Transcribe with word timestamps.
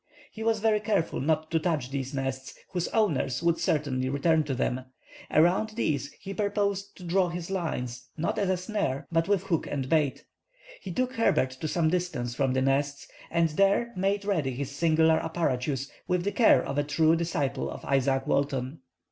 He 0.31 0.41
was 0.41 0.61
very 0.61 0.79
careful 0.79 1.19
not 1.21 1.51
to 1.51 1.59
touch 1.59 1.91
these 1.91 2.11
nests, 2.11 2.55
whose 2.71 2.87
owners 2.87 3.43
would 3.43 3.59
certainly 3.59 4.09
return 4.09 4.43
to 4.45 4.55
them. 4.55 4.85
Around 5.29 5.73
these 5.75 6.11
he 6.13 6.33
purposed 6.33 6.95
to 6.97 7.03
draw 7.03 7.29
his 7.29 7.51
lines, 7.51 8.09
not 8.17 8.39
as 8.39 8.49
a 8.49 8.57
snare, 8.57 9.05
but 9.11 9.27
with 9.27 9.43
hook 9.43 9.67
and 9.67 9.87
bait. 9.87 10.25
He 10.81 10.91
took 10.91 11.13
Herbert 11.13 11.51
to 11.51 11.67
some 11.67 11.89
distance 11.89 12.33
from 12.33 12.53
the 12.53 12.63
nests, 12.63 13.09
and 13.29 13.49
there 13.49 13.93
made 13.95 14.25
ready 14.25 14.53
his 14.53 14.71
singular 14.71 15.19
apparatus 15.19 15.91
with 16.07 16.23
the 16.23 16.31
care 16.31 16.63
of 16.65 16.79
a 16.79 16.83
true 16.83 17.15
disciple 17.15 17.69
of 17.69 17.85
Isaac 17.85 18.25
Walton. 18.25 18.79